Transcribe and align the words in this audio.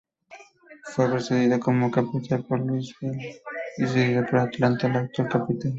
Fue 0.95 1.07
precedida 1.11 1.59
como 1.59 1.91
capital 1.91 2.43
por 2.47 2.59
Louisville 2.65 3.39
y 3.77 3.83
sucedida 3.85 4.25
por 4.25 4.39
Atlanta, 4.39 4.89
la 4.89 5.01
actual 5.01 5.29
capital. 5.29 5.69